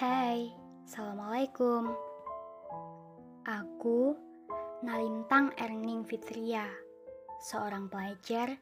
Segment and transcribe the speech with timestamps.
[0.00, 0.48] Hai,
[0.88, 1.92] Assalamualaikum.
[3.44, 4.16] Aku
[4.80, 6.64] Nalintang Erning Fitria,
[7.44, 8.56] seorang pelajar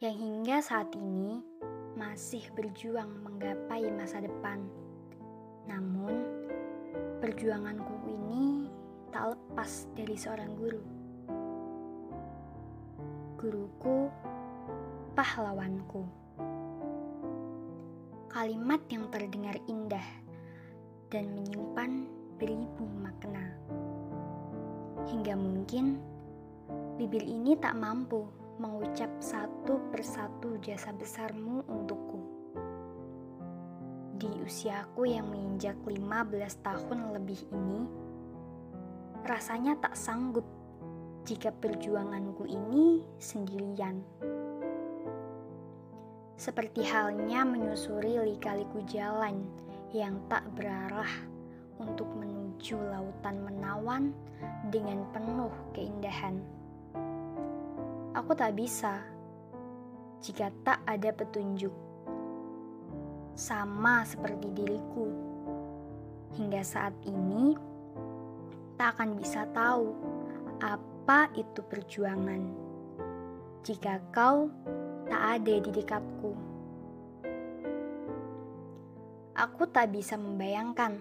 [0.00, 1.44] yang hingga saat ini
[1.92, 4.64] masih berjuang menggapai masa depan.
[5.68, 6.24] Namun,
[7.20, 8.72] perjuanganku ini
[9.12, 10.82] tak lepas dari seorang guru.
[13.36, 14.08] Guruku,
[15.12, 16.08] pahlawanku.
[18.32, 20.27] Kalimat yang terdengar indah
[21.08, 22.04] dan menyimpan
[22.36, 23.56] beribu makna.
[25.08, 25.96] Hingga mungkin
[27.00, 28.28] bibir ini tak mampu
[28.60, 32.20] mengucap satu persatu jasa besarmu untukku.
[34.18, 37.80] Di usiaku yang menginjak 15 tahun lebih ini,
[39.24, 40.44] rasanya tak sanggup
[41.24, 44.02] jika perjuanganku ini sendirian.
[46.38, 49.46] Seperti halnya menyusuri lika-liku jalan
[49.92, 51.08] yang tak berarah
[51.80, 54.12] untuk menuju lautan menawan
[54.68, 56.36] dengan penuh keindahan.
[58.12, 59.00] Aku tak bisa
[60.20, 61.72] jika tak ada petunjuk.
[63.38, 65.06] Sama seperti diriku,
[66.34, 67.54] hingga saat ini
[68.74, 69.94] tak akan bisa tahu
[70.58, 72.42] apa itu perjuangan
[73.62, 74.50] jika kau
[75.06, 76.47] tak ada di dekatku.
[79.38, 80.98] Aku tak bisa membayangkan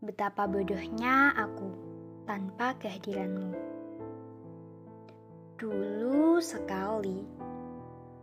[0.00, 1.68] betapa bodohnya aku
[2.24, 3.52] tanpa kehadiranmu.
[5.60, 7.28] Dulu sekali,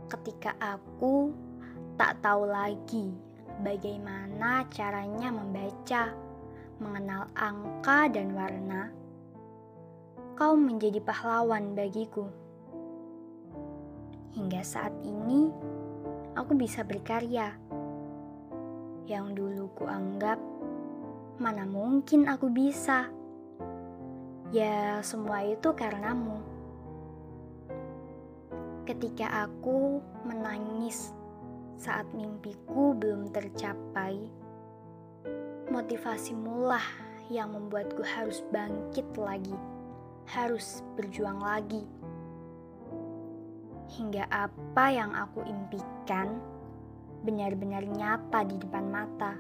[0.09, 1.30] ketika aku
[2.02, 3.14] tak tahu lagi
[3.62, 6.09] bagaimana caranya membaca,
[6.81, 8.90] mengenal angka dan warna,
[10.34, 12.25] kau menjadi pahlawan bagiku.
[14.34, 15.53] Hingga saat ini,
[16.34, 17.65] aku bisa berkarya
[19.06, 20.42] yang dulu kuanggap
[21.38, 23.12] mana mungkin aku bisa.
[24.56, 26.40] Ya, semua itu karenamu.
[28.85, 31.12] Ketika aku menangis
[31.75, 34.16] saat mimpiku belum tercapai,
[35.68, 36.85] motivasimulah
[37.28, 39.57] yang membuatku harus bangkit lagi,
[40.30, 41.84] harus berjuang lagi.
[43.97, 46.55] Hingga apa yang aku impikan
[47.25, 49.34] benar-benar nyata di depan mata.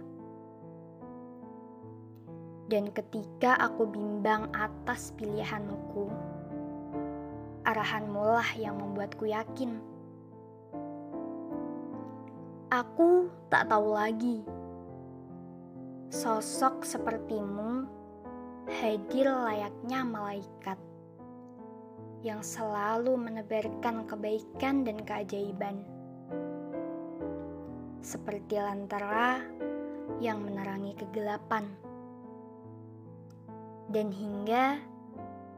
[2.65, 6.09] Dan ketika aku bimbang atas pilihanku,
[7.61, 9.77] arahanmu lah yang membuatku yakin.
[12.73, 14.41] Aku tak tahu lagi.
[16.09, 17.85] Sosok sepertimu
[18.65, 20.81] hadir layaknya malaikat
[22.25, 25.85] yang selalu menebarkan kebaikan dan keajaiban
[28.05, 29.41] seperti lantara
[30.21, 31.65] yang menerangi kegelapan,
[33.89, 34.77] dan hingga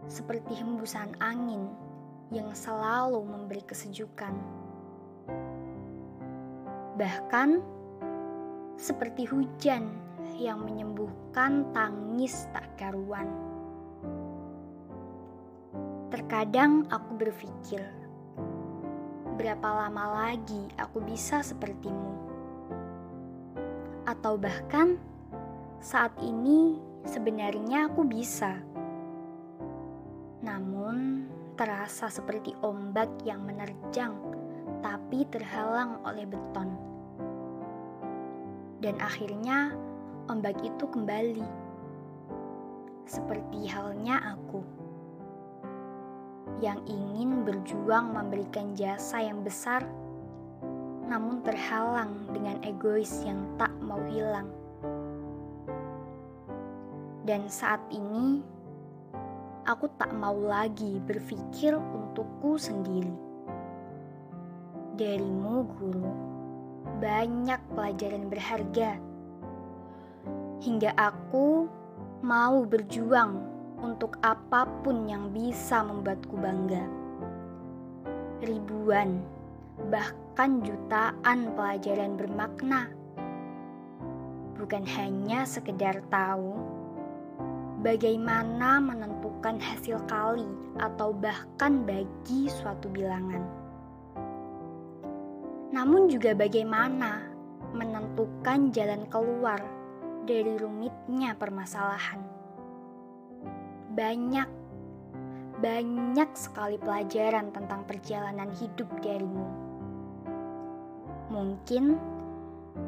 [0.08, 1.68] seperti hembusan angin
[2.32, 4.32] yang selalu memberi kesejukan,
[6.96, 7.60] bahkan
[8.80, 9.92] seperti hujan
[10.40, 13.28] yang menyembuhkan tangis tak karuan.
[16.08, 17.84] Terkadang aku berpikir,
[19.36, 22.27] berapa lama lagi aku bisa sepertimu?
[24.08, 24.96] Atau bahkan
[25.84, 28.56] saat ini sebenarnya aku bisa.
[30.40, 31.28] Namun,
[31.60, 34.16] terasa seperti ombak yang menerjang
[34.80, 36.72] tapi terhalang oleh beton.
[38.80, 39.76] Dan akhirnya
[40.32, 41.68] ombak itu kembali.
[43.08, 44.64] Seperti halnya aku
[46.64, 49.86] yang ingin berjuang memberikan jasa yang besar
[51.08, 54.52] namun terhalang dengan egois yang tak mau hilang.
[57.24, 58.44] Dan saat ini,
[59.68, 63.12] aku tak mau lagi berpikir untukku sendiri.
[64.96, 66.12] Darimu, guru,
[67.04, 68.96] banyak pelajaran berharga.
[70.64, 71.68] Hingga aku
[72.24, 73.44] mau berjuang
[73.84, 76.84] untuk apa pun yang bisa membuatku bangga.
[78.42, 79.37] Ribuan
[79.86, 82.90] bahkan jutaan pelajaran bermakna.
[84.58, 86.58] Bukan hanya sekedar tahu
[87.86, 90.50] bagaimana menentukan hasil kali
[90.82, 93.46] atau bahkan bagi suatu bilangan.
[95.70, 97.22] Namun juga bagaimana
[97.78, 99.62] menentukan jalan keluar
[100.26, 102.20] dari rumitnya permasalahan.
[103.94, 104.50] Banyak
[105.58, 109.67] banyak sekali pelajaran tentang perjalanan hidup darimu.
[111.38, 112.18] Mungkin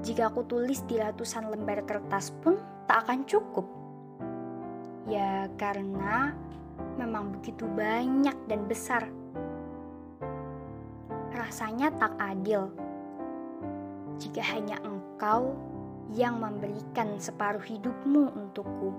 [0.06, 3.66] Jika aku tulis di ratusan lembar kertas pun tak akan cukup.
[5.10, 6.30] Ya, karena
[6.94, 9.10] memang begitu banyak dan besar.
[11.34, 12.70] Rasanya tak adil
[14.22, 15.58] jika hanya engkau
[16.14, 18.94] yang memberikan separuh hidupmu untukku.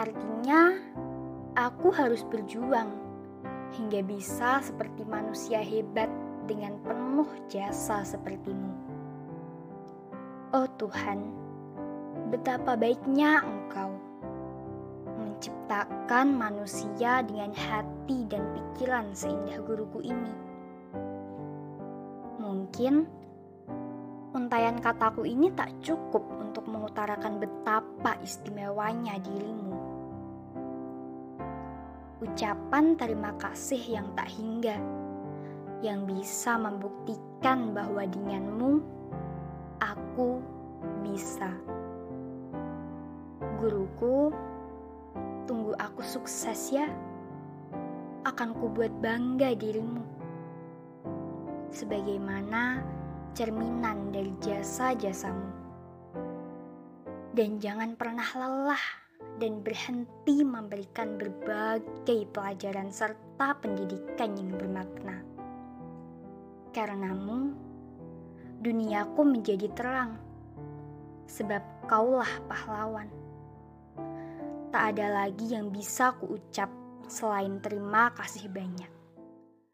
[0.00, 0.80] Artinya,
[1.60, 2.88] aku harus berjuang
[3.76, 6.08] hingga bisa seperti manusia hebat
[6.48, 8.72] dengan penuh jasa sepertimu.
[10.56, 11.20] Oh Tuhan,
[12.32, 13.92] betapa baiknya Engkau
[15.20, 20.34] menciptakan manusia dengan hati dan pikiran seindah guruku ini.
[22.40, 23.04] Mungkin
[24.32, 29.76] untayan kataku ini tak cukup untuk mengutarakan betapa istimewanya dirimu.
[32.24, 34.80] Ucapan terima kasih yang tak hingga
[35.78, 38.82] yang bisa membuktikan bahwa denganmu
[39.78, 40.42] aku
[41.06, 41.54] bisa.
[43.62, 44.34] Guruku,
[45.46, 46.90] tunggu aku sukses ya.
[48.26, 50.02] Akan kubuat bangga dirimu.
[51.70, 52.82] Sebagaimana
[53.38, 55.54] cerminan dari jasa-jasamu.
[57.38, 58.84] Dan jangan pernah lelah
[59.38, 65.37] dan berhenti memberikan berbagai pelajaran serta pendidikan yang bermakna
[66.78, 67.58] karenamu,
[68.62, 70.14] duniaku menjadi terang,
[71.26, 71.58] sebab
[71.90, 73.10] kaulah pahlawan.
[74.70, 76.70] Tak ada lagi yang bisa kuucap
[77.10, 78.97] selain terima kasih banyak.